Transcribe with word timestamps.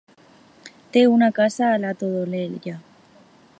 Té 0.95 1.03
una 1.17 1.29
casa 1.41 1.69
a 1.73 1.77
la 1.85 1.93
Todolella. 2.01 2.77